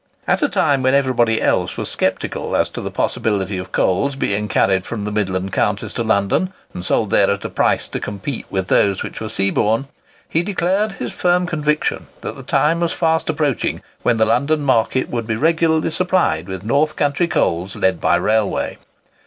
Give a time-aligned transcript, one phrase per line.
[0.25, 4.47] At a time when everybody else was sceptical as to the possibility of coals being
[4.47, 8.47] carried from the midland counties to London, and sold there at a price to compete
[8.49, 9.85] with those which were seaborne,
[10.27, 15.07] he declared his firm conviction that the time was fast approaching when the London market
[15.07, 18.79] would be regularly supplied with north country coals led by railway.